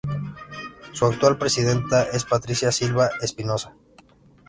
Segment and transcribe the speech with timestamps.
[0.93, 3.75] Su actual presidenta es Patricia Silva Espinosa.